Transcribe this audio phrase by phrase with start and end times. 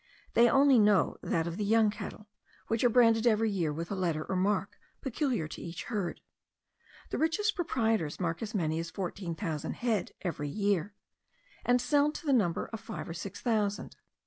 [0.33, 2.27] They only know that of the young cattle,
[2.69, 6.21] which are branded every year with a letter or mark peculiar to each herd.
[7.11, 10.95] The richest proprietors mark as many as 14,000 head every year;
[11.63, 13.95] and sell to the number of five or six thousand.